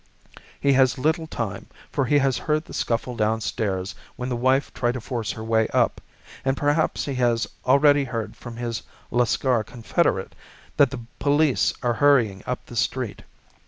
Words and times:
He 0.59 0.73
has 0.73 0.97
little 0.97 1.27
time, 1.27 1.67
for 1.91 2.05
he 2.05 2.17
has 2.17 2.39
heard 2.49 2.65
the 2.65 2.73
scuffle 2.73 3.15
downstairs 3.15 3.93
when 4.15 4.29
the 4.29 4.35
wife 4.35 4.73
tried 4.73 4.93
to 4.93 4.99
force 4.99 5.33
her 5.33 5.43
way 5.43 5.67
up, 5.75 6.01
and 6.43 6.57
perhaps 6.57 7.05
he 7.05 7.13
has 7.13 7.45
already 7.67 8.05
heard 8.05 8.35
from 8.35 8.57
his 8.57 8.81
Lascar 9.11 9.63
confederate 9.63 10.33
that 10.77 10.89
the 10.89 11.01
police 11.19 11.71
are 11.83 11.93
hurrying 11.93 12.41
up 12.47 12.65
the 12.65 12.75
street. 12.75 13.21